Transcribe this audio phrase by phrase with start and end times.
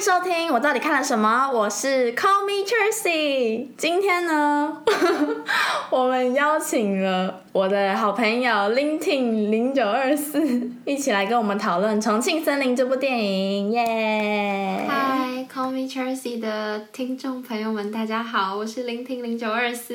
[0.00, 1.50] 迎收听，我到底看了什么？
[1.52, 3.66] 我是 Call Me Chelsea。
[3.76, 4.82] 今天呢，
[5.90, 10.40] 我们邀请了我的好朋友 Linting 零九二四
[10.86, 14.86] 一起来跟我们讨论《重庆森林》这部电影，耶！
[14.88, 19.94] 嗨，Call Me Chelsea 的听众朋友们，大家好，我是聆听零九二四，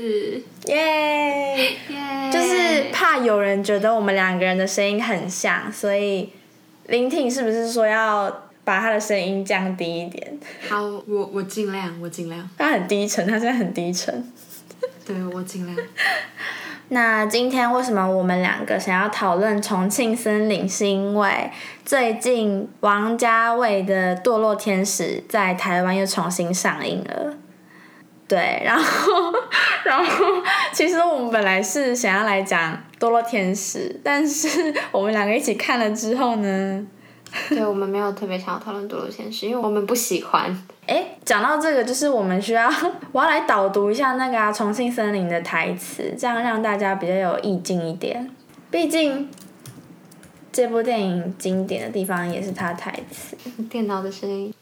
[0.68, 1.58] 耶！
[1.90, 2.30] 耶！
[2.32, 6.30] 就是怕有人觉得我们两个人的声音很像，所以
[6.90, 8.45] Linting 是不是说要？
[8.66, 10.38] 把他的声音降低一点。
[10.68, 12.50] 好，我我尽量，我尽量。
[12.58, 14.34] 他很低沉，他现在很低沉。
[15.06, 15.78] 对，我尽量。
[16.90, 20.68] 那今天为什么我们两个想要讨论《重庆森林》？
[20.72, 21.50] 是因为
[21.84, 27.34] 最近王家卫的《堕落天使》在台湾又重新上映了。
[28.28, 28.84] 对，然后，
[29.84, 30.26] 然后，
[30.74, 36.86] 其实我们本来是想要来讲《堕落天使》，但是我们两个一起看了之后呢？
[37.50, 40.56] 对我们没有特别想要讨论《堕落现实》，因为我们不喜欢。
[40.88, 42.72] 哎，讲到这个，就是我们需要
[43.12, 48.30] 我要来导读一下那个《重庆森林》的台词，这样让大家比较有意境一点。
[48.72, 49.30] 毕竟
[50.52, 53.36] 这部电影经典的地方也是它台词。
[53.70, 54.54] 电脑的声音。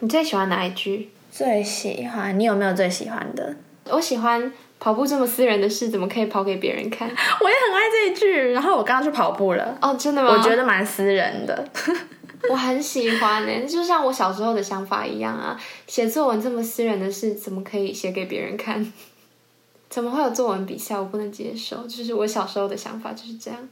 [0.00, 1.10] 你最喜欢哪一句？
[1.30, 2.38] 最喜欢？
[2.38, 3.54] 你有没有最喜欢的？
[3.90, 4.52] 我喜欢
[4.84, 7.08] 跑步这么私人的事，怎么可以跑给别人看？
[7.40, 8.52] 我也很爱这一句。
[8.52, 9.78] 然后我刚刚去跑步了。
[9.80, 10.30] 哦，真的吗？
[10.30, 11.66] 我觉得蛮私人的。
[12.50, 15.58] 我很喜欢呢，就像我小时候的想法一样啊。
[15.86, 18.92] 写作文这么私人的事，怎么可以写给别人看？
[19.88, 20.98] 怎么会有作文比赛？
[20.98, 21.86] 我不能接受。
[21.86, 23.66] 就是我小时候的想法就是这样。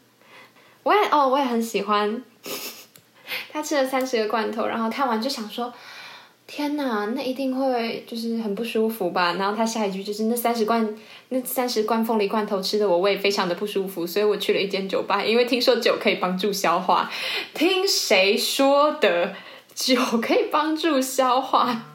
[0.83, 2.25] 我也哦，我也很喜欢。
[3.53, 5.71] 他吃了三十个罐头，然后看完就想说。
[6.55, 9.33] 天呐，那一定会就是很不舒服吧？
[9.39, 10.87] 然后他下一句就是那三十罐
[11.31, 17.11] 那三十罐凤梨罐头吃的我胃非常的不舒服，所以我去了一间酒吧，因为听说酒可以帮助消化。
[17.55, 19.35] 听谁说的？
[19.75, 21.92] 酒可以帮助消化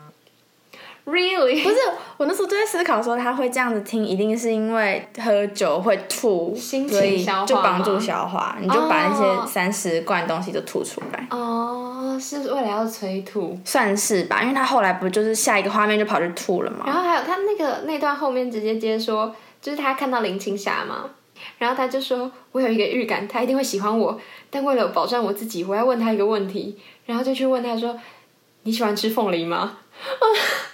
[1.07, 1.63] ？Really？
[1.63, 1.77] 不是，
[2.17, 8.57] 我那时候就在思考说，他会这样子听，一定是因为喝酒会吐，所以就帮助消化。
[8.59, 11.25] 你就把那些三十罐东西都吐出来。
[11.31, 13.57] 哦，是为了要催吐？
[13.63, 16.83] 算是吧，因为他后来不就是下一个画面就跑去吐了嘛。
[16.85, 21.11] 然后还有他那个那段后面直接接说，就是他看到林青霞嘛，
[21.57, 24.19] 然后他就说：“我有一个预感，他一定会喜欢我，
[24.49, 27.97] 但为了保障我自己，我要问他一个问题。”然后就去问他说
[28.63, 29.77] ：“你喜欢吃凤梨吗？”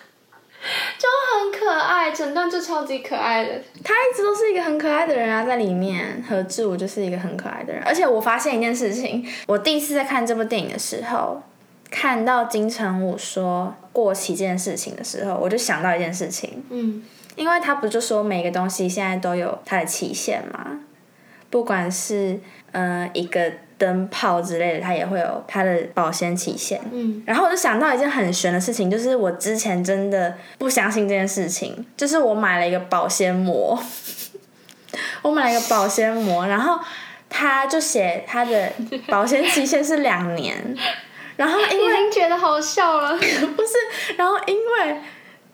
[1.04, 1.10] 就
[1.42, 3.62] 很可爱，整段就超级可爱的。
[3.84, 7.84] 他一直都是一个很可爱的人啊，在里面何志武就是一个很可爱的人。
[7.84, 11.44] 而且我发现一件事情，我第一次在看这部电影的时候，
[11.92, 16.64] 看到金城武说过期这件事情的时候，我就想到一件事情。
[16.70, 17.04] 嗯，
[17.36, 20.80] 因为他不就说每个东西现在都有它的期限吗？
[21.50, 22.40] 不管是
[22.72, 23.52] 呃一个。
[23.84, 26.80] 灯泡之类的，它也会有它的保鲜期限。
[26.94, 33.78] 嗯，然后我就想到一件很玄的事情，就是我之前真的不相信这件事情，就是我买了一个保鲜膜，
[35.22, 36.80] 我买了一个保鲜膜，然后
[37.30, 38.72] 它就写它的
[39.08, 40.56] 保鲜期限是两年，
[41.36, 45.02] 然后因为觉得好笑了， 不是，然后因为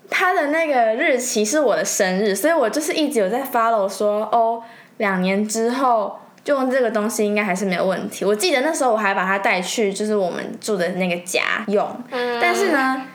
[0.08, 4.62] 它的那个日期是我的生日，所以我就是一直有在 follow 说哦，
[4.98, 6.20] 两年之后。
[6.44, 8.26] 就用这个东西应该还是没有问题。
[8.26, 11.86] 我记得那时候我还把它带去，就是我们住的那个家用。
[12.10, 12.40] 嗯。
[12.42, 13.06] 但是呢，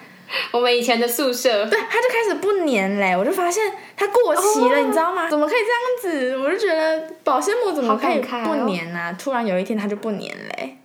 [0.53, 3.17] 我们以前的宿舍，对，它就开始不粘嘞。
[3.17, 5.29] 我就发现它过期了，你知道吗？
[5.29, 5.59] 怎么可以
[6.03, 6.37] 这样子？
[6.39, 9.17] 我就觉得保鲜膜怎么可以不粘呢？
[9.19, 10.77] 突然有一天它就不粘嘞。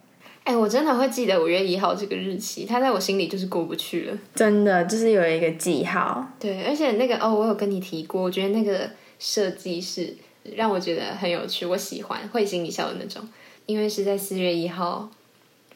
[0.46, 4.18] 哎，我真的会记得五月一号这个日期，它在我心里就是过不去了。
[4.34, 6.26] 真的，就是有一个记号。
[6.40, 8.90] 对，而且那个哦，我有跟你提过，我觉得那个
[9.20, 10.16] 设计是。
[10.44, 13.22] 让我觉得很有趣，我喜欢会心一笑的那种。
[13.66, 15.08] 因为是在四月一号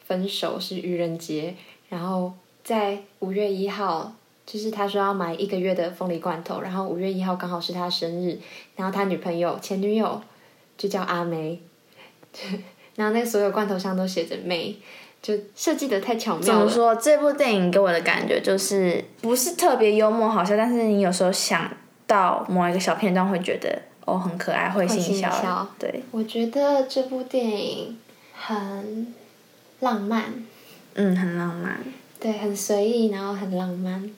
[0.04, 1.54] 分手是愚人节，
[1.88, 2.32] 然后
[2.64, 4.12] 在五月一号
[4.44, 8.36] 就是他说要买一个月的凤梨罐头，然后五月一号刚好是他生日，
[8.74, 10.20] 然后他女朋友前女友
[10.76, 11.60] 就叫阿梅，
[12.96, 14.76] 然后那个所有罐头上都写着梅，
[15.22, 16.44] 就设计的太巧妙了。
[16.44, 16.96] 怎么说？
[16.96, 21.70] 这部电影给我的感觉就是不是特别幽默好笑，但是你有时候想
[22.08, 23.80] 到某一个小片段会觉得。
[24.06, 25.66] 哦，很可爱，会心一笑。
[25.78, 27.98] 对，我觉得这部电影
[28.34, 29.14] 很
[29.80, 30.34] 浪漫。
[30.94, 31.82] 嗯，很浪漫。
[32.20, 34.10] 对，很随意，然后很浪漫。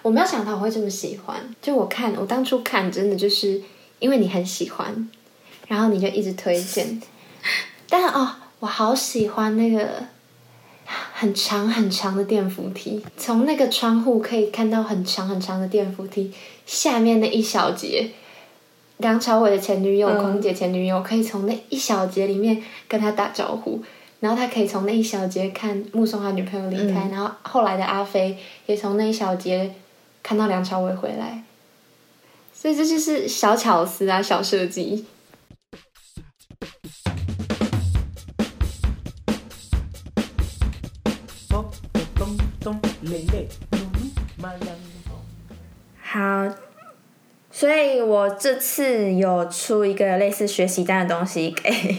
[0.00, 1.54] 我没有想到我会这么喜欢。
[1.60, 3.62] 就我看，我当初看，真的就是
[3.98, 5.08] 因为你很喜欢，
[5.68, 7.00] 然后你就一直推荐。
[7.88, 10.04] 但哦，我好喜欢那个
[11.12, 16.32] 很长很长的电扶梯，从那个窗户可以看到很长很长的电扶梯
[16.64, 18.10] 下面那一小节。
[18.98, 23.82] 梁朝伟的前女友，空姐前女友，可以从那一小节里面跟他打招呼，
[24.20, 29.74] 然后他可以从那一小节看目送他女朋友离开，然后后来的阿飞也从那一小节
[30.22, 31.42] 看到梁朝伟回来，
[32.54, 35.06] 所以这就是小巧思啊，小设计。
[46.00, 46.46] 好，
[47.62, 51.96] 所以我这次有出一个类似学习单的东西给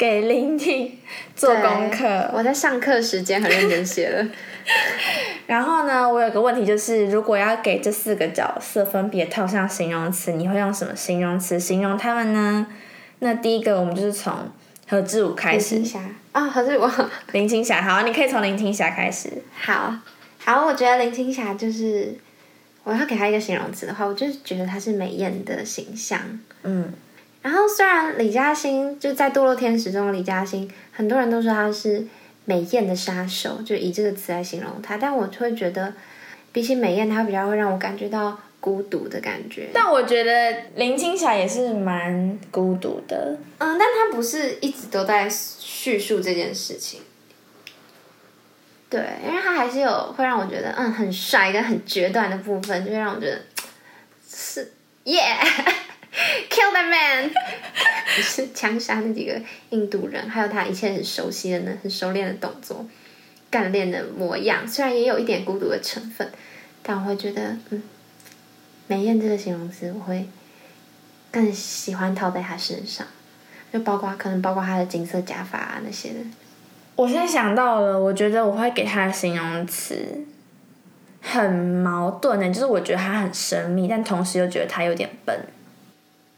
[0.00, 0.98] 给林婷
[1.36, 2.28] 做功课。
[2.34, 4.26] 我在上课时间很认真写了。
[5.46, 12.66] 然后呢，我有个问题就是，如果要给这四个角色分别套上形容词，你会用什么形容词形容他们呢？
[13.20, 14.32] 那第一个，我们就是从
[14.88, 15.76] 何志武开始。
[15.76, 16.00] 林青霞
[16.32, 16.90] 啊， 何志武。
[17.30, 19.30] 林青霞，好，你可以从林青霞开始。
[19.56, 19.94] 好，
[20.44, 22.12] 好，我觉得林青霞就是，
[22.86, 26.20] 我要给他一个形容词的话，我就是觉得她是美艳的形象。
[26.62, 26.92] 嗯。
[27.42, 32.06] 然后虽然李嘉欣就在《堕落天使》中的李嘉欣，很多人都说她是。
[32.48, 35.92] 美艳的杀手，就以这个词来形容她，但我会觉得，
[36.52, 39.68] 比起美艳，她比较会让我感觉到孤独的感觉。
[39.72, 47.00] 但我觉得林青霞也是蛮孤独的，嗯，但她不是一直都在叙述这件事情。
[48.88, 53.40] 对，因为他还是有会让我觉得，嗯，很帅跟很决断的部分，就会让我觉得
[54.28, 54.72] 是
[55.04, 55.20] 耶。
[56.48, 57.30] Kill that man！
[58.22, 59.38] 是枪杀那几个
[59.68, 62.86] 印度人，还有他一切很熟悉的、呢，很熟练的动作、
[63.50, 64.66] 干练的模样。
[64.66, 66.32] 虽然也有一点孤独的成分，
[66.82, 67.82] 但我会觉得，嗯，
[68.86, 70.26] 美艳这个形容词，我会
[71.30, 73.06] 更喜欢套在他身上，
[73.70, 76.20] 就包括可能包括他的金色假发啊那些的。
[76.96, 79.94] 我现在想到了，我觉得我会给他的形容词
[81.20, 85.38] 很矛盾的，就是我觉得他很神秘，但同时又觉得他有点笨。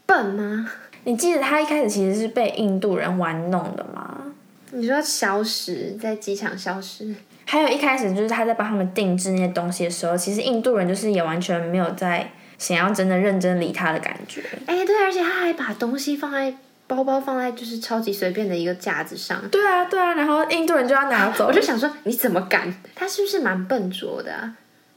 [0.05, 0.69] 笨吗？
[1.05, 4.33] 你记得他一开始其实是被印度人玩弄的吗？
[4.71, 7.15] 你说消失在机场消失，
[7.45, 14.43] 还有一开始就是他在帮他们定制那些东西的时候，其实印度人就是也完全没有在想要真的认真理他的感觉。
[14.65, 16.53] 哎，对，而且他还把东西放在
[16.89, 19.47] 包包放在就是超级随便的一个架子上。
[19.49, 22.73] 对啊，对啊，然后印度人就要拿走，我就想说你怎么敢？
[22.95, 24.55] 他是不是蛮笨拙的啊？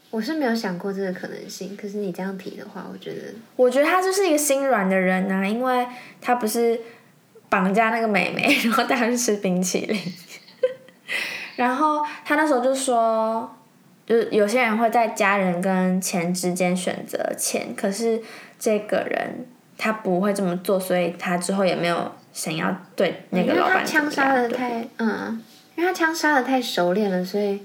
[0.09, 3.21] 我是没有想过这个可能性，可是你这样提的话，我觉得，
[3.57, 5.87] 我觉得他就是一个心软的人呐，因为
[6.21, 6.81] 他不是
[7.51, 10.01] 绑架那个美眉， 然后带她去吃冰淇淋，
[11.57, 13.55] 然后他那时候就说，
[14.07, 18.21] 就是有些人会在家人跟钱之间选择钱，可是
[18.59, 19.47] 这个人
[19.83, 25.43] 他不会这么做，所以他之后也没有想要对那个老板枪杀的太，嗯，
[25.77, 27.61] 因为他枪杀的太熟练了，所以。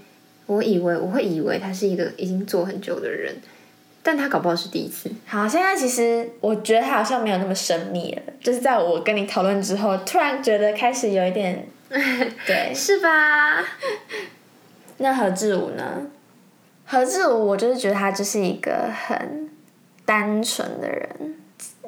[0.47, 3.35] 我以为我会以为他是一个已经做很久的人，
[4.01, 5.11] 但他搞不好是第一次。
[5.25, 11.67] 好，现在其实我觉得他好像没有那么神秘了，就是在我跟你讨论之后，突然觉得开始有一点，
[12.47, 13.61] 对，是吧？
[14.99, 16.07] 那何志武呢？
[16.85, 19.49] 何志武，我就是觉得他就是一个很
[20.05, 21.35] 单纯的人，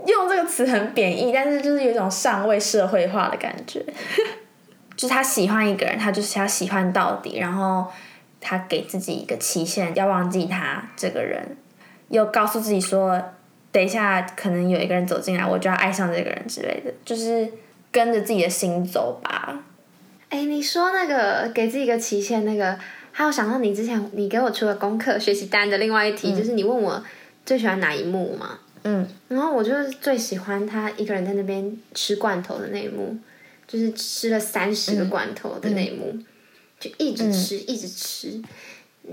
[0.06, 3.86] 用这个词很贬义，但是就是有一种尚未社会化的感觉，
[4.96, 7.88] 就是他喜欢一个人，他就是要喜欢到底，然后。
[8.42, 11.58] 他给自己一个期限，要忘记他这个人，
[12.08, 13.22] 又告诉自己说，
[13.70, 17.52] 等一下可能有一个人走进来，我就要爱上这个人之类的，就是
[17.92, 19.60] 跟着自己的心走吧。
[20.30, 22.80] 哎，你说那个给自己一个期限，那个
[23.12, 27.04] 还有想到你之前你给我出的功课学习单的另外一题，就是你问我
[27.46, 28.60] 最喜欢哪一幕嘛？
[28.84, 33.18] 嗯，然后我就是最喜欢他一个人在那边吃罐头的那一幕，
[33.68, 36.18] 就是吃了三十个罐头的那一幕。
[36.80, 38.42] 就一直吃，一直吃，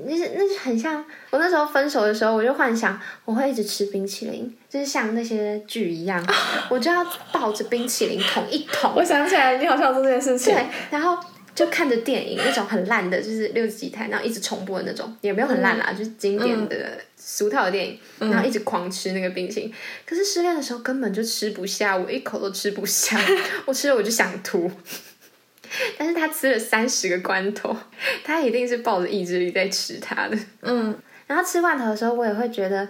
[0.05, 6.25] 那是那是很像我那时候分手的时候，我就幻想我会一直吃冰淇淋，就是像那些剧一样，
[6.71, 8.95] 我就要抱着冰淇淋捅一捅。
[8.95, 10.55] 我想起来，你好像做这件事情。
[10.55, 11.19] 对，然后
[11.57, 19.75] 就看着电影，那种很烂的，就是六十几台，然后一直重播的那种，也没有很烂啦，就是经典的俗套的电影，然后一直狂吃那个冰淇淋。
[20.05, 23.19] 可是失恋的时候根本就吃不下，我一口都吃不下，
[23.65, 24.71] 我吃了我就想吐。
[25.99, 27.75] 但是他吃了三十个罐头，
[28.23, 30.39] 他一定是抱着意志力在吃它的。
[30.61, 30.97] 嗯，
[31.27, 32.87] 然后吃罐头的时候，我也会觉得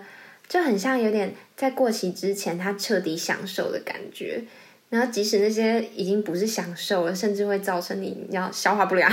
[0.49, 4.43] 就很像有点在过期之前他彻底享受的感觉。
[4.89, 9.11] 然后即使那些已经不是享受了，甚至会造成你要消化不良，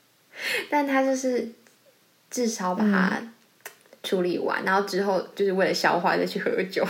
[0.70, 1.48] 但他就是
[2.30, 3.22] 至少把它
[4.02, 6.86] 处理完，然后之后就是为了消化再去喝酒。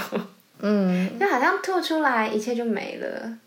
[0.61, 3.39] 嗯，就好像吐出来，一切就没了。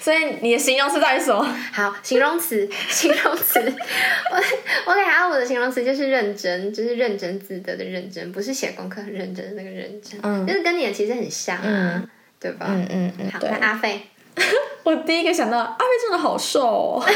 [0.00, 1.44] 所以你的形容词到底什么？
[1.70, 12.02] 好，形容词，形容词，我我给阿五的形容词就是认真，就是认真自得的认真，不是写功课很认真的那个认真，嗯，就是跟你的其实很像啊，
[12.40, 12.66] 对吧？
[12.70, 13.30] 嗯嗯嗯。
[13.30, 14.00] 好，那阿飞，
[14.84, 16.60] 我第一个想到阿飞真的好瘦，
[17.00, 17.04] 哦，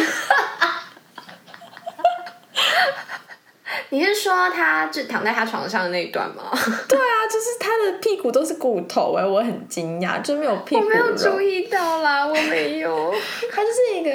[3.90, 6.50] 你是说他就躺在他床上的那一段吗？
[6.88, 11.40] 对啊，就是他的屁股都是骨头哎，我很惊讶，就没有屁股我没有注。
[11.40, 13.14] 意到啦，我没有。
[13.52, 14.10] 他就是一个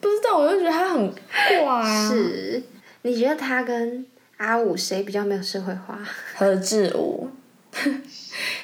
[0.00, 2.08] 不知道，我就觉得他很怪啊。
[2.08, 2.62] 是，
[3.02, 4.06] 你觉得他跟
[4.38, 5.98] 阿五谁比较没有社会化？
[6.36, 7.28] 何志武，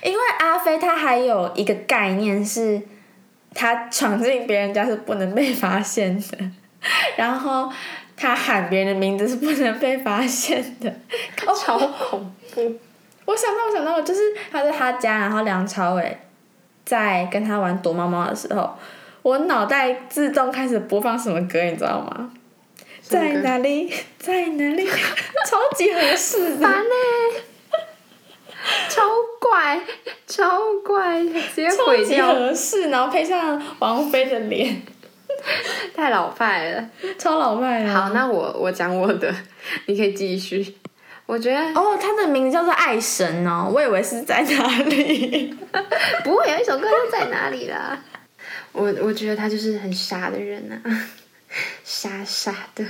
[0.03, 2.81] 因为阿飞他还有一个概念是，
[3.55, 6.39] 他闯进别人家是不能被发现的，
[7.17, 7.71] 然后
[8.17, 10.91] 他喊别人的名字是不能被发现的。
[11.47, 12.79] 哦， 超恐怖！
[13.27, 16.19] 我想到，我想到，就是他在他家，然后梁朝伟
[16.85, 18.77] 在跟他玩躲猫猫的时候，
[19.23, 22.33] 我脑袋自动开始播放什么歌，你知道吗？
[23.03, 24.87] 在哪里，在哪里，
[25.47, 26.69] 超级合适的。
[28.89, 29.03] 超
[29.41, 29.81] 怪，
[30.31, 34.81] 超怪，直接毁掉，合适，然后配上王菲的脸，
[35.95, 36.89] 太老派了。
[37.19, 37.93] 超老派了。
[37.93, 39.35] 好，那我我讲我的，
[39.87, 40.77] 你可以继续。
[41.27, 45.53] 我觉得哦，他的名字叫做爱神哦，我以为是在哪里。
[46.25, 47.99] 不会有一首歌就在哪里啦。
[48.73, 50.77] 我我觉得他就是很傻的人呐、
[51.85, 52.85] 傻傻的。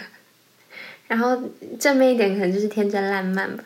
[1.07, 1.37] 然后
[1.79, 3.65] 正面一点可能就是天真烂漫吧。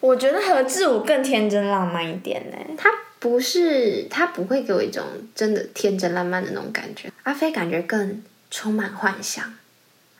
[0.00, 2.56] 我觉得何志武更天真浪漫一点呢。
[2.76, 2.88] 他
[3.18, 7.10] 不是，他不会给我一种真的天真浪漫的那种感觉。
[7.24, 9.54] 阿飞感觉更充满幻想，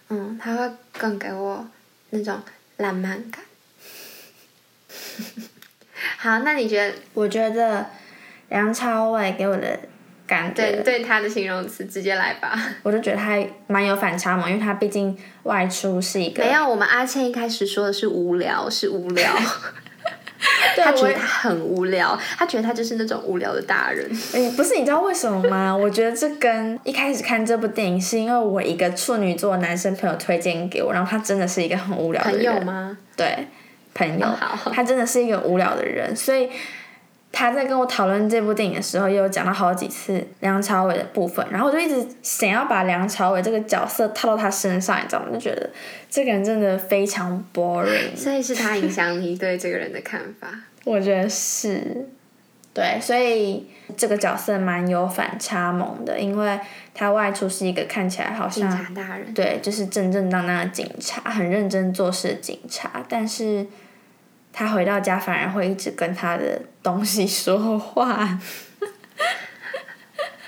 [0.08, 1.68] 嗯，他会更给我
[2.11, 2.40] 那种
[2.78, 3.44] 浪漫感。
[6.18, 7.87] 好，那你觉得我觉得
[8.49, 9.78] 梁朝伟给我的
[10.28, 12.56] 感觉，对对他的形容词直接来吧？
[12.85, 19.32] 我就觉得他蛮有反差嘛，因为他毕竟外出是一个没有，我们阿倩一开始说的是无聊，是无聊。
[20.76, 24.08] 他觉得他很无聊，他觉得他就是那种无聊的大人。
[24.32, 25.75] 哎，不是，你知道为什么吗？
[25.76, 32.44] 我觉得这跟一开始看这部电影是因为我一个处女座男生朋友推荐给我，然后他真的是一个很无聊的朋人。
[32.44, 32.97] 友吗？
[33.16, 33.49] 对，
[33.94, 36.49] 朋友，哦好他真的是一个无聊的人，所以
[37.30, 45.28] 他在跟我讨论这部电影的时候，也有讲到好几次梁朝伟的部分，然后我就一直想要把梁朝伟这个角色套到他身上，你知道吗？
[45.32, 45.70] 就觉得
[46.11, 50.49] 这个人真的非常 boring， 所以是他影响你对这个人的看法。
[50.85, 52.08] 我觉得是。
[52.75, 53.66] 对，所以
[53.97, 56.61] 这个角色蛮有反差萌的，因为
[56.94, 63.66] 他外出是一个看起来好像警像察大人，对，就是正正当当的警察，很认真做事的警察，但是
[64.59, 68.17] 他回到家反而会一直跟他的东西说话，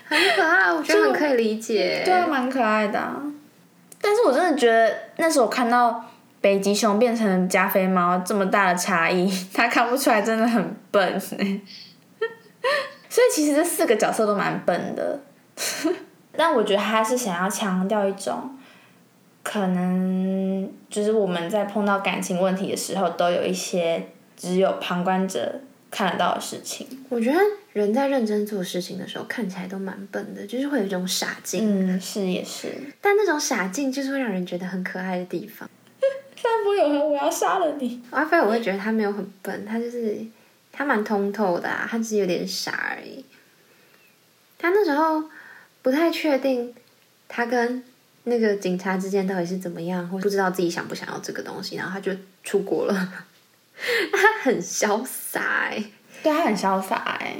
[0.04, 2.02] 很可爱，我觉得很可以理解。
[2.04, 3.22] 对啊，蛮可爱的啊、
[4.00, 6.04] 但是我真的觉得那时候我看到
[6.40, 11.60] 北极熊变成加菲猫这么大的差异，他看不出来真的很笨欸。
[13.08, 15.20] 所以其实这四个角色都蛮笨的，
[16.36, 18.58] 但我觉得他是想要强调一种，
[19.42, 26.86] 可能就是我们在碰到感情问题的时候，都有一些只有旁观者看得到的事情。
[27.08, 27.38] 我觉得
[27.72, 31.94] 人在认真做事情的时候，看起来都蛮笨的，就是会有一种傻劲。
[31.94, 32.72] 嗯，是也是。
[33.00, 35.68] 但那种傻劲就是会让人觉得很可爱的地方。
[36.42, 38.02] 但不有恨，我要杀了你。
[38.10, 40.18] 阿飞我会觉得他没有很笨，他就是
[40.72, 43.24] 他蛮通透的啊，他只是有点傻而已。
[44.58, 45.24] 他那时候
[45.82, 46.74] 不太确定
[47.28, 47.82] 他跟
[48.24, 52.12] 那个警察之间到底是怎么样，或不知道自己想不想要这个东西，然后他就
[52.44, 53.12] 出国了。
[54.12, 55.82] 他很潇洒哎、
[56.22, 57.36] 对他很潇洒哎、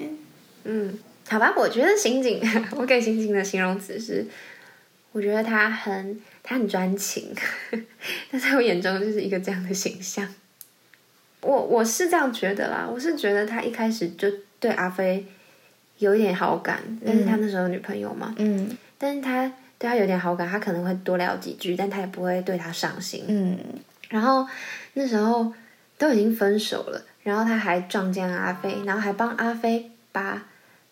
[0.65, 2.41] 嗯，好吧，我觉得刑警，
[2.73, 4.27] 我给刑警的形容词是，
[5.13, 7.35] 我觉得他很他很专情，
[8.33, 10.27] 他在我眼中就是一个这样的形象。
[11.43, 14.27] 我我是这样觉得啦，我是觉得他一开始就
[14.59, 15.27] 对阿飞
[15.99, 23.25] 有一点好感，但是他那时候有女朋友嘛，嗯但是他对他有点好感，他可能会多聊几句，但他也不会对他上心。
[23.27, 23.59] 嗯，
[24.11, 24.47] 然后
[24.93, 25.51] 那时候
[25.97, 30.47] 都已经分手了，然后他还撞见阿飞，然后还帮阿飞把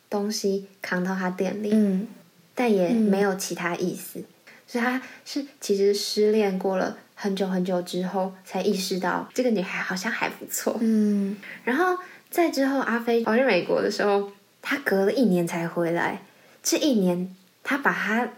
[0.08, 2.08] 东西扛到他店里，嗯
[2.54, 4.24] 但也没有其他意思，
[4.66, 10.76] 所以他是其实失恋过了很久很久之后，才意识到这个女孩好像还不错。
[10.80, 11.96] 嗯 然后
[12.30, 16.22] 再之后，阿飞跑去美国的时候，他隔了一年才回来，
[16.62, 18.28] 这一年他把他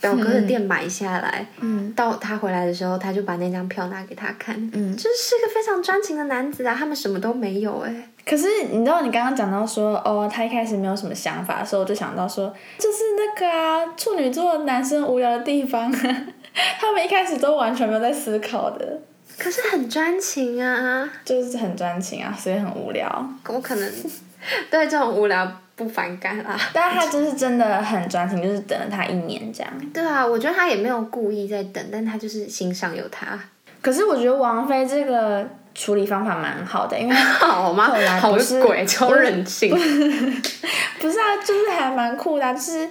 [0.00, 1.46] 表哥的店买下来。
[1.60, 4.96] 嗯到他回来的时候，他就把那张票拿给他看，嗯。
[4.96, 6.74] 就是个非常专情的男子啊。
[6.78, 15.90] 他们什么都没有哎、可是你知道，你刚刚讲到说，哦，他一开始没有什么想法的时候，我就想到说，就是那个啊，处女座男生无聊的地方，
[16.78, 19.00] 他们一开始都完全没有在思考的，
[19.38, 21.08] 可是很专情啊。
[21.24, 23.28] 就是很专情啊，所以很无聊。
[23.48, 23.92] 我可能
[24.70, 26.58] 对这种无聊不反感啦。
[26.74, 29.72] 但是他就是真的很专情， 就是等了他一年这样。
[29.94, 33.38] 对啊，我觉得他也没有故意在等，但他就是心上有他。
[33.80, 37.92] 可是我觉得王菲这个处理方法蛮好的，因为好吗？
[38.20, 39.70] 好不是鬼，超任性。
[41.00, 42.88] 不是啊，就是还蛮酷的啊、就是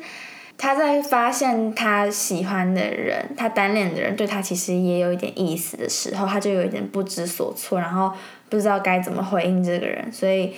[0.57, 8.11] 他在发现他喜欢的人，他单恋的人对他其实也有一点意思的时候，他就有一点不知所措，然后
[8.49, 10.55] 不知道该怎么回应这个人，所以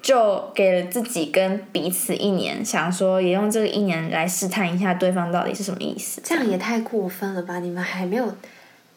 [0.00, 6.20] 就给了自己跟彼此一年，想说也用这个一年来试探一下对方到底是什么意思。
[6.24, 7.58] 这样也太过分了吧！
[7.58, 8.34] 你们还没有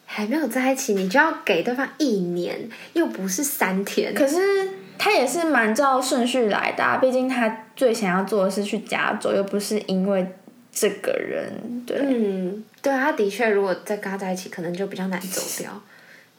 [0.06, 4.14] 还没有在一起，你就要给对方一年，又不是三天。
[4.14, 4.68] 可是
[4.98, 10.26] 他也是蛮照顺序来的、啊，毕竟他最想要做的是去加州，又不是因为
[10.70, 11.82] 这个人。
[11.84, 15.82] 对，嗯，对啊，他的确，如果再跟他在一起，可能就比较难走掉，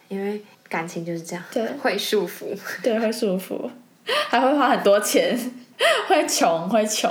[0.08, 2.56] 因为感情就是这样，对会束缚。
[2.82, 3.70] 对，会舒服，
[4.30, 5.38] 还会花很多钱，
[6.08, 7.10] 会穷，会穷。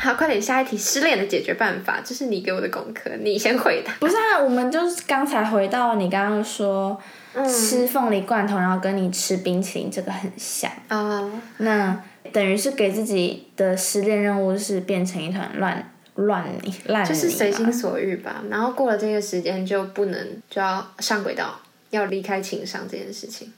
[0.00, 3.92] 好，快点，下一题，失恋的解决办法，这是你给我的功课，你先回答。
[4.00, 6.98] 不是啊，我们就是刚才回到你刚刚说、嗯
[7.46, 10.70] 吃凤梨罐头，然后跟你吃冰淇淋这个很像。
[10.88, 18.42] 啊、那等于是给自己的失恋任务是变成一团乱乱泥烂泥就是随心所欲吧。
[18.50, 23.52] 然后过了这个时间就不能就要上轨道，要离开情商这件事情。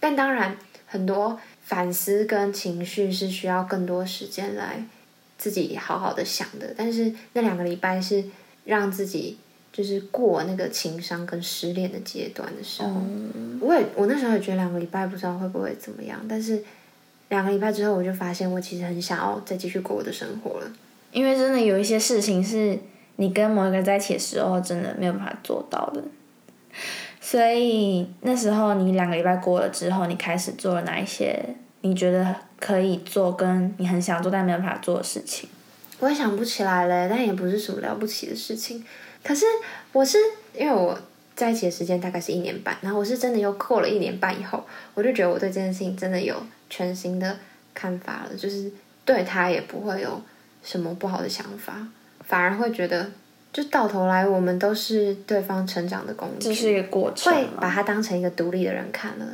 [0.00, 4.84] 但当然，很多反思跟情绪是需要更多时间来
[5.36, 6.74] 自己好好的想的。
[6.76, 8.24] 但是那两个礼拜是
[8.64, 9.38] 让自己
[9.78, 12.90] 就是过那个情商跟失恋的阶段的时候，
[13.60, 16.60] 我也我那时候也觉得两个礼拜不知道会不会怎么样，但是
[17.28, 20.66] 两个礼拜之后我就发现我其实很想要再继续过我的生活了。
[21.12, 22.76] 因为真的有一些事情是
[23.14, 26.02] 你跟某一个人在一起的时候，真的没有办法做到的。
[27.20, 31.40] 所以那时候你两个礼拜过了之后，你开始做了哪一些
[31.82, 35.48] 你觉得可以做，跟你很想做但没有办法做的事情？
[36.00, 38.84] 我也想不起来了，但也不是什么了不起的事情。
[39.28, 39.44] 可是
[39.92, 40.16] 我是
[40.54, 40.98] 因为我
[41.36, 46.34] 在一起的时间大概是一年半，然后我是真的又过了一年半以后，我就觉得我对这件事情真的有
[46.70, 47.36] 全新的
[47.74, 48.72] 看法了，就是
[49.04, 50.22] 对他也不会有
[50.62, 51.86] 什么不好的想法，
[52.24, 53.10] 反而会觉得，
[53.52, 59.26] 就到头来我们都是对方成长的工具，这是一个过程会把他当成一个独立的人看了，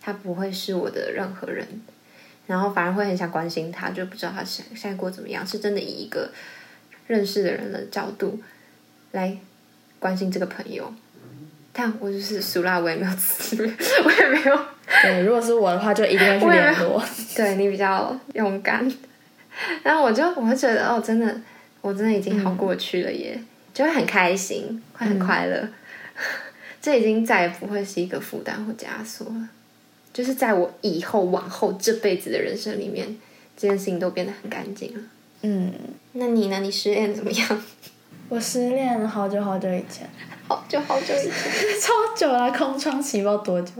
[0.00, 1.66] 他不会是我的任何人，
[2.46, 6.30] 然后反而会很想关心他，就不知道他现现在过得怎么样，是真的以一个
[7.08, 8.40] 认识的人的角度
[9.12, 9.36] 来
[9.98, 10.92] 关心这个朋友。
[11.74, 13.56] 但我就是熟辣，我也没有吃，
[14.04, 14.58] 我也没有
[15.02, 17.02] 对，如果是我的话，就一定会去联络。
[17.34, 18.86] 对你比较勇敢。
[19.82, 21.34] 然后我就我会觉得哦，真的，
[21.80, 25.66] 我真的已经好过去了耶，就会很开心，会很快乐。
[26.82, 29.48] 这已经再也不会是一个负担或枷锁了，
[30.12, 33.16] 就是在我以后往后这辈子的人生里面，
[33.56, 35.00] 这件事情都变得很干净了。
[35.40, 35.72] 嗯，
[36.12, 36.60] 那你呢？
[36.60, 37.62] 你失恋怎么样？
[38.32, 40.08] 我失恋了好久好久以前，
[40.48, 41.30] 好久好久以前，
[41.78, 43.72] 超久了，空窗期不知道多久。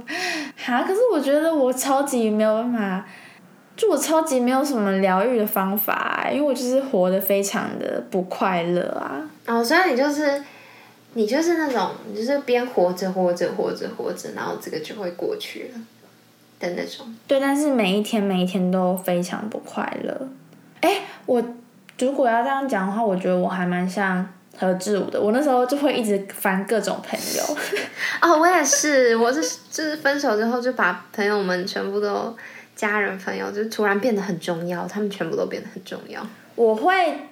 [0.58, 3.06] 哈，可是我觉得我超级没有办法，
[3.74, 9.26] 就我超级没有什么疗愈的方法、因为我就是活得非常的不快乐啊。
[9.46, 10.44] 哦，所以你就是
[11.14, 15.80] 你就是那种，你就是边活着活着活着活着，然后这个就会过去了
[16.60, 17.06] 的那种。
[17.26, 20.28] 对，但是每一天每一天都非常不快乐。
[20.82, 20.90] 哎，
[21.24, 21.42] 我
[21.98, 24.28] 如果要这样讲的话，我觉得我还蛮像
[24.66, 25.20] 何志武的。
[25.20, 27.56] 我那时候就会一直翻各种朋友，
[28.22, 32.36] 哦，我也是，我是就是分手之后就把朋友们全部都
[32.74, 36.26] 家人朋友就突然变得很重要，他们全部都变得很重要。
[36.54, 37.28] 我会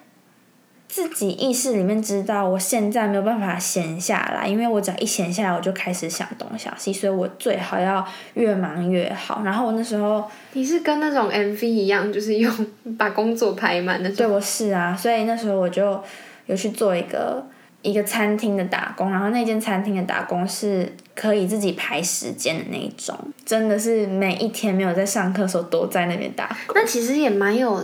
[0.88, 9.42] 自己意识里面知道，我现在没有办法闲下来，因为我只要一闲下来，我就开始想东想西，所以我最好要越忙越好。
[9.44, 12.52] 然后我那时候你是跟那种 MV 一样，就是用
[12.98, 14.26] 把工作排满的对。
[14.26, 16.02] 我是啊，所以那时候我就
[16.50, 17.46] 有去做一个
[17.82, 26.74] 一个餐厅的打工，然后那间餐厅的打工是可以自己排时间的那一种，真的是每一天没有在上课的时候都在那边打工。
[26.74, 27.82] 那其实也蛮有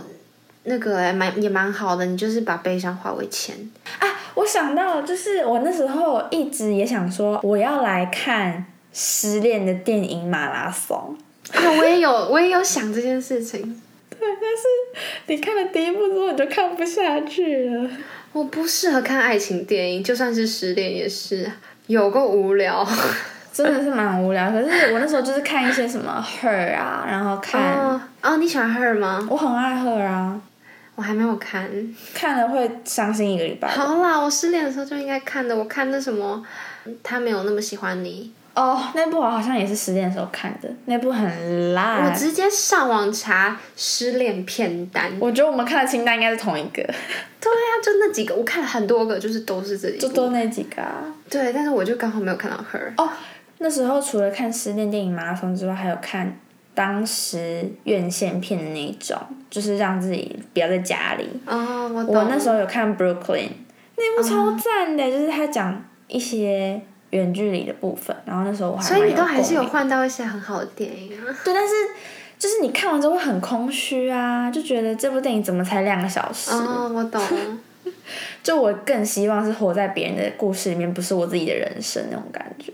[0.65, 3.55] 那个欸蛮也蛮好的，你就是把悲伤化为钱。
[3.99, 11.17] 啊，我想到就是我那时候一直也想说，我要来看失恋的电影马拉松。
[11.53, 13.81] 啊，我也有我也有想这件事情。
[15.27, 17.89] 你看了第一部之后，你就看不下去了。
[18.33, 21.51] 我不适合看爱情电影，就算是失恋也是
[21.87, 22.87] 有够无聊。
[23.53, 29.27] 真的是蛮无聊，可是我那时候就是看一些什么 Her 啊，然后看、哦哦，你喜欢 Her 吗？
[29.31, 30.39] 我很爱 Her 啊，
[30.93, 31.67] 我还没有看。
[32.13, 33.67] 看了会伤心一个礼拜。
[33.67, 35.57] 好啦，我失恋的时候就应该看的。
[35.57, 36.45] 我看那什么，
[37.01, 38.31] 他没有那么喜欢你。
[38.57, 42.03] 哦，那部我好像也是失恋的时候看的，那部很烂。
[42.03, 45.11] 我直接上网查失恋片单。
[45.19, 46.81] 我觉得我们看的清单应该是同一个。
[47.39, 49.99] 对啊，就那几个，我看了很多个，就是都是这里。
[49.99, 51.05] 就都那几个啊。
[51.29, 52.91] 对，但是我就刚好没有看到 Her。
[52.97, 53.07] 哦，
[53.59, 56.35] 那时候除了看失恋电影马拉松之外，还有看
[56.73, 59.15] 当时院线片的那种，
[59.51, 61.29] 就是让自己不要在家里。
[61.45, 63.49] 哦，我我那时候有看 Brooklyn，
[63.95, 66.81] 那部超赞的，就是他讲一些。
[67.11, 71.25] 远距离的部分，然后那时候我还所以你都还是有换到一些很好的电影啊。
[71.43, 71.73] 对，但是
[72.37, 76.51] 就是你看完之后会很空虚啊，就觉得这部电影怎么才两个小时？
[76.51, 77.21] 哦，我懂。
[78.43, 82.73] 就我更希望是活在别人的故事里面，不是我自己的人生那种感觉。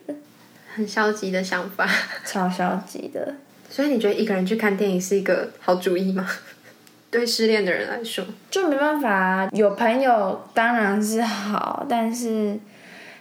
[0.76, 1.88] 很消极的想法，
[2.26, 3.36] 超消极的。
[3.70, 6.28] 所以你觉得一个人去看电影是一个好主意吗？
[7.12, 9.48] 对失恋的人来说，就没办法。
[9.52, 12.58] 有朋友当然是好，但是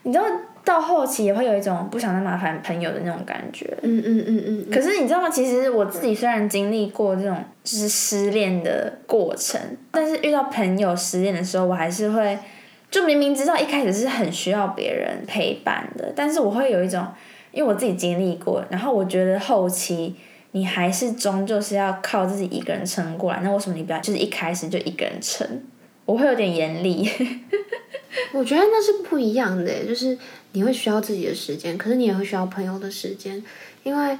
[0.05, 0.25] 你知道。
[0.65, 3.67] 到后期也会有一种不想再麻烦朋友的那种感觉。
[3.83, 4.71] 嗯嗯嗯嗯。
[4.71, 5.29] 可是你知道吗？
[5.29, 12.39] 其实我自己虽然经历过这种就是失恋的过程，但是遇到朋友失恋的时候，我还是会
[12.91, 17.05] 就明明知道一开始是很需要别人陪伴的，但是我会有一种，
[17.51, 20.15] 因为我自己经历过，然后我觉得后期
[20.53, 23.41] 你还是终究是要靠自己一个人撑过来。
[23.43, 25.45] 那为什么你不要就是一开始就一个人撑？
[26.05, 27.09] 我会有点严厉。
[28.33, 30.17] 我觉得那是不一样的，就是
[30.53, 33.43] 你会需要自己的时间，可是你也会需要朋友的时间，
[33.83, 34.19] 因为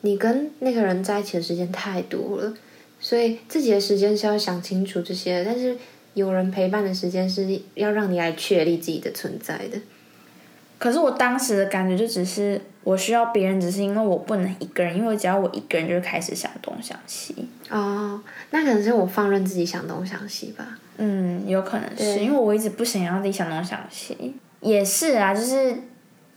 [0.00, 2.54] 你跟那个人在一起的时间太多了，
[2.98, 5.76] 所以自己的时间是要想清楚这些，但是
[6.14, 9.78] 有人陪伴的时间是要让你来确立自己的存在的。
[10.82, 17.48] 可是我当时的感觉就只是我需要别人，只是因为我不能一个人，因为只要我一个人就开始想东想西。
[17.70, 20.66] 哦，那可能是我放任自己想东想西吧。
[20.96, 24.34] 嗯，有可能是因为我一直不想要自己想东想西。
[24.58, 25.72] 也是啊，就是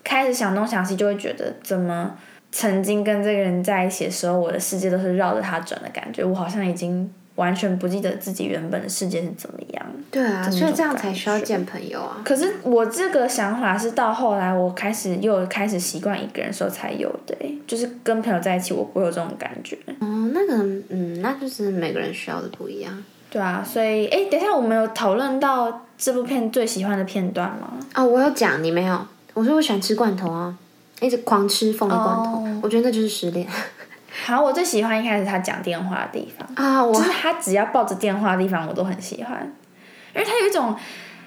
[0.04, 2.16] 开始想东想西，就会觉得怎么
[2.52, 7.12] 曾经跟这个人在一起的时候，我的世界都是绕着他转的感觉，我好像已经。
[7.36, 9.86] 完全不记得自己原本的世界是怎么样。
[10.10, 12.22] 对啊，所以这样才需要见朋友啊。
[12.24, 17.36] 可是我这个想法是到后来我开始又开始习惯一个人时候才有的，
[17.68, 19.78] 就是跟朋友在一起我不会有这种感觉。
[20.00, 23.04] 哦，那个，嗯，那就是每个人需要的不一样。
[23.30, 27.74] 对啊，所以，哎，等一下，我们有讨论到这部片最喜欢的片段吗？
[27.96, 29.06] 哦，我有讲，你没有。
[29.34, 30.56] 我说我喜欢吃罐头啊，
[31.02, 33.46] 一直狂吃凤梨罐头，我觉得那就是失恋。
[34.24, 39.52] 好，我最喜欢一开始他讲电话的地方啊，就是他只要抱着电话的地方，我都很喜欢，
[40.14, 40.76] 因为他有一种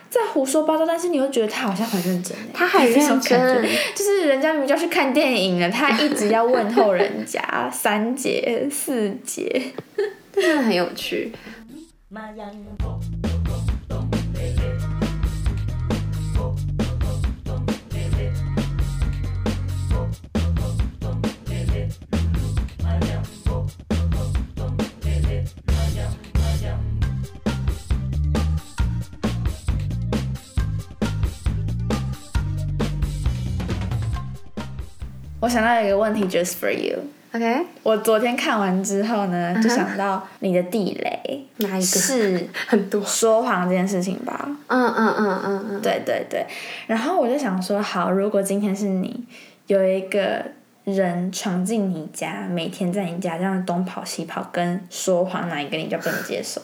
[0.09, 3.63] 在胡说八道，但是你又觉得他好像很认真，他很认真，
[3.95, 9.73] 就是人家明明就要去看电影了，他一直要问候人家 三节四节，
[10.33, 11.33] 真的很有趣。
[35.49, 36.99] 我想到一个问题，just for you。
[37.33, 37.65] OK。
[37.83, 41.87] 我昨天看完之后呢，就想到你的地雷哪一个？
[41.87, 44.47] 是 很多说谎这件事情吧？
[44.67, 45.81] 嗯嗯嗯嗯嗯。
[45.81, 46.45] 对对对。
[46.87, 49.25] 然后我就想说，好，如果今天是你
[49.69, 50.45] 有一个
[50.85, 56.61] 人闯进你家，每天在你家这样东跑西跑跟说谎，哪一个你就不能接受？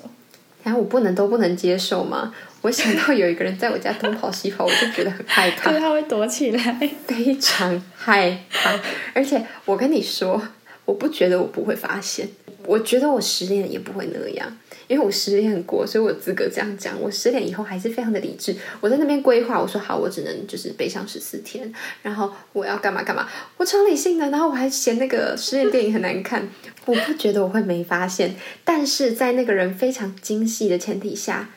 [0.64, 2.34] 然后我不能都不能接受嘛？
[2.62, 5.70] 我想到有一个人在我家东跑西跑，我就觉得很害怕。
[5.70, 6.60] 对，他会躲起来，
[7.06, 8.72] 非常害怕。
[9.12, 10.42] 而且我跟你说，
[10.84, 12.28] 我不觉得我不会发现，
[12.66, 14.56] 我觉得我失恋也不会那样。
[14.86, 17.00] 因为我失恋过，所以我有资格这样讲。
[17.00, 18.54] 我失恋以后还是非常的理智。
[18.82, 24.28] 我在那边规划，我说好，我只能就是悲伤十四天，然后我要干嘛干嘛，我超理性的。
[24.28, 26.46] 然后我还嫌那个失恋电影很难看，
[26.84, 28.34] 我不觉得我会没发现。
[28.62, 31.48] 但是在那个人非常精细的前提下，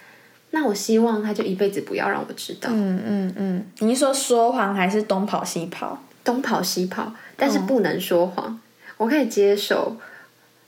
[0.52, 2.70] 那我希望他就一辈子不要让我知道。
[2.72, 6.02] 嗯嗯嗯，你是说说谎还是东跑西跑？
[6.24, 8.58] 东跑西跑，但是不能说谎。
[8.98, 9.96] 我可以接受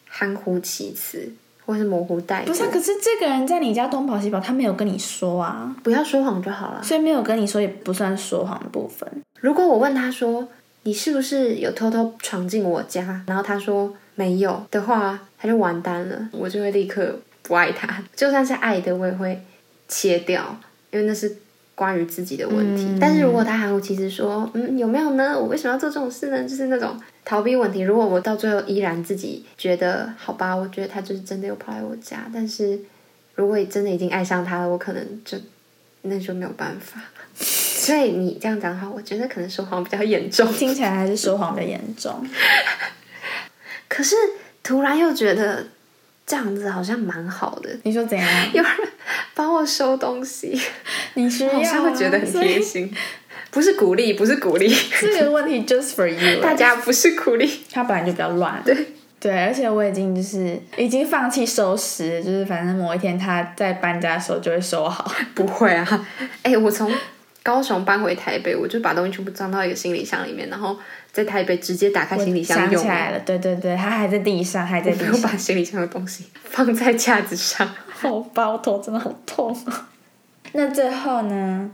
[0.08, 1.32] 含糊其辞。
[1.66, 6.82] 或是模糊带不是，可是这个人在你家东跑西跑，他没有跟你说啊，不要说谎就好了。
[6.82, 9.08] 所以没有跟你说也不算说谎的部分。
[9.40, 10.48] 如果我问他说
[10.82, 18.04] 你是不是有偷偷闯进我家，然后他说没有的话，他就完蛋了，我就会立刻不爱他。
[18.16, 19.40] 就算是爱的，我也会
[19.88, 21.38] 切掉，因为那是。
[21.80, 25.40] 关于自己的问题，但是如果他含糊其辞说，嗯，有没有呢？
[25.40, 26.44] 我为什么要做这种事呢？
[26.44, 27.80] 就是那种逃避问题。
[27.80, 32.78] 如果我到最后依然自己觉得，好吧，我觉得他就是真的有跑来我家，但是
[33.36, 35.38] 如果真的已经爱上他了，我可能就
[36.02, 37.00] 那就没有办法。
[37.34, 40.52] 所以你这样讲的话，我觉得可能说谎比较严重。
[40.52, 42.14] 听起来还是说谎的严重。
[43.88, 44.18] 可是
[44.62, 45.66] 突然又觉得
[46.30, 48.30] 这样子好像蛮好的，你说怎样？
[48.54, 48.72] 有人
[49.34, 50.56] 帮我收东西，
[51.16, 52.94] 你需要好像会觉得很贴心。
[53.50, 57.52] 不是鼓励，不是鼓励，这个问题 just for you，大家不是鼓励。
[57.72, 58.62] 它本来就比较乱。
[58.64, 58.78] 对
[59.20, 65.12] 对，而且我已经就是已经放弃收拾，就是反正某一天他在搬家的时候就会收好。
[65.34, 66.08] 不会啊，
[66.44, 66.94] 哎、我从
[67.42, 70.78] 高雄搬回台北，我就把东西全部装到一个行李箱里面，然后
[71.12, 72.88] 在台北直接打开行李箱用想起。
[72.88, 75.36] 来了，对对对，它还在地上，还在地我没有把。
[75.36, 77.68] 行李箱的东西 放在架子上。
[77.90, 79.90] 好吧，我头真的好痛啊。
[80.54, 81.70] 那最后呢，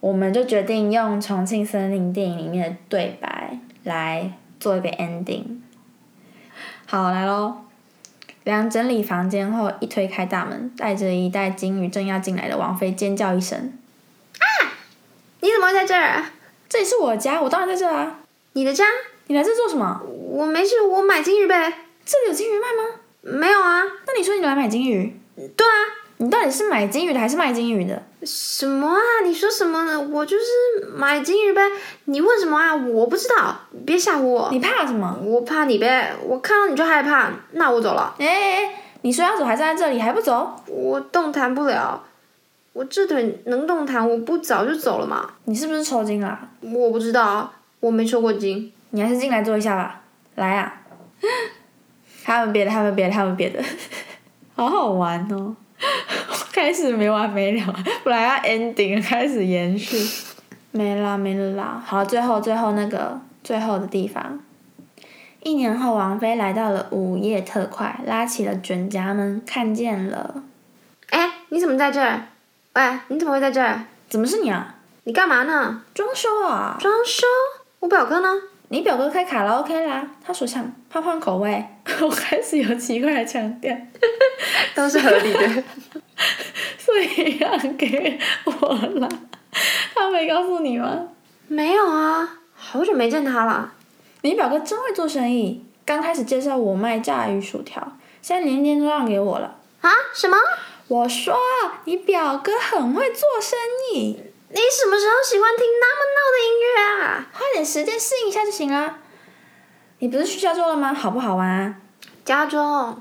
[0.00, 5.58] 我们就决定用《重庆森林》电影里面的对白来做一个 ending。
[6.86, 7.56] 好，来喽。
[8.44, 13.72] 梁整理房间后，一推开大门，带着一袋金鱼正要进来的王菲尖叫一声
[14.38, 14.46] 啊
[15.40, 16.24] 你怎么会在这儿
[16.68, 18.20] ？：“这里是我家，我当然在这啊！
[18.56, 18.86] 你的家？
[19.26, 20.00] 你来这做什么？
[20.30, 21.70] 我没事，我买金鱼呗。
[22.06, 22.88] 这里有金鱼卖吗？
[23.20, 23.82] 没有啊。
[24.06, 25.72] 那你说你来买金鱼，对啊。
[26.16, 28.02] 你到底是买金鱼的还是卖金鱼的？
[28.24, 29.00] 什么啊？
[29.26, 30.00] 你说什么呢？
[30.00, 31.60] 我就是买金鱼呗。
[32.06, 32.74] 你问什么啊？
[32.74, 34.48] 我不知道，别吓唬我。
[34.50, 35.18] 你怕什么？
[35.22, 37.30] 我怕你呗，我看到你就害怕。
[37.50, 40.58] 那我走了，哎哎哎，你说要走还站在这里还不走？
[40.66, 42.02] 我动弹不了。
[42.72, 45.28] 我这腿能动弹，我不早就走了吗。
[45.44, 46.38] 你是不是抽筋了？
[46.62, 47.52] 我不知道，
[47.86, 48.72] 我没抽过筋。
[48.90, 50.02] 你还是进来坐一下吧。
[50.34, 50.82] 来啊！
[52.24, 53.62] 还有别的，还有别的，还有别的，
[54.54, 55.54] 好好玩哦！
[56.52, 59.96] 开始没完没了，本来要 ending，开始延续，
[60.72, 61.82] 没啦没了啦。
[61.86, 64.40] 好，最后最后那个最后的地方，
[65.42, 70.42] 一年后，王菲来到了午夜特快，拉起了卷夹门，看见了，
[71.10, 72.26] 哎，你怎么在这儿？
[72.74, 73.84] 喂，你怎么会在这儿？
[74.08, 74.74] 怎么是你啊？
[75.04, 75.82] 你干嘛呢？
[75.94, 76.76] 装修啊？
[76.80, 77.24] 装修？
[77.80, 78.28] 我表哥呢？
[78.68, 81.64] 你表哥开卡拉 OK 啦，他说想换换口味，
[82.02, 83.76] 我开始有奇怪的腔调。
[84.74, 85.62] 都是合理的。
[86.78, 89.08] 所以让给我了。
[89.94, 91.08] 他没告诉你吗？
[91.48, 93.72] 没有啊，好久没见他了。
[94.22, 99.58] 你表哥真会做生意，刚开始介绍我卖炸鱼薯条，现在连店都让给我了。
[99.82, 99.90] 啊？
[100.12, 100.36] 什么？
[100.88, 101.36] 我说
[101.84, 103.58] 你表哥很会做生
[103.92, 104.20] 意，
[104.56, 107.26] 你什么时候喜欢听那么闹的音乐啊？
[107.30, 108.96] 花点时间适应一下就行了。
[109.98, 110.94] 你不是去加州了吗？
[110.94, 111.74] 好不好玩啊？
[112.24, 112.96] 加州，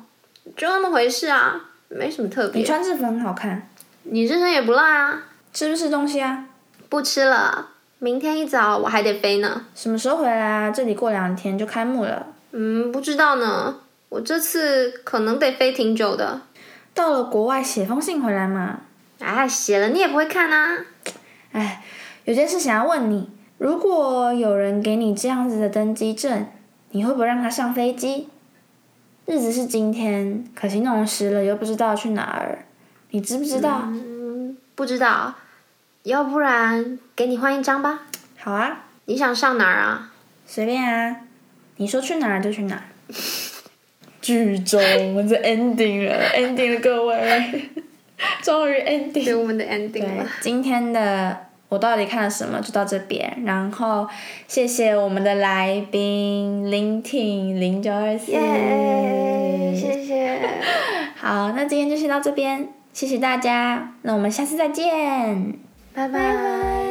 [0.57, 2.59] 就那么回事啊，没什么特别。
[2.59, 3.69] 你穿制服很好看，
[4.03, 5.23] 你这身也不赖啊。
[5.53, 6.43] 吃不吃东西啊？
[6.89, 9.65] 不吃了，明天一早我还得飞呢。
[9.73, 10.69] 什么时候回来啊？
[10.69, 12.27] 这里过两天就开幕了。
[12.51, 13.79] 嗯，不知道呢。
[14.09, 16.41] 我这次可能得飞挺久的。
[16.93, 18.81] 到了国外写封信回来嘛。
[19.19, 20.79] 哎，写了你也不会看啊。
[21.55, 21.81] 哎，
[22.25, 26.45] 有件事想要问你：如果有人给你这样子的登机证，
[26.91, 28.27] 你会不会让他上飞机？
[29.25, 32.65] 日子是今天，可惜弄湿了，又不知道去哪儿，
[33.11, 33.83] 你知不知道？
[33.85, 35.33] 嗯，不知道。
[36.03, 38.01] 要不然给你换一张吧。
[38.37, 40.11] 好啊，你想上哪儿啊？
[40.45, 41.21] 随便啊，
[41.77, 42.83] 你说去哪儿就去哪儿。
[44.21, 47.69] 剧终，我们这 ending 了，ending 了，各位，
[48.43, 49.25] 终于 ending。
[49.25, 51.37] 对，我们的 ending 对了。，今天的
[51.69, 54.07] 我到底看了什么就到这边，然后
[54.47, 60.39] 谢谢我们的来宾林挺零九二四，谢谢。
[61.17, 65.53] 好，那今天就先到这边，谢谢大家，那我们下次再见。
[65.93, 66.84] 拜拜。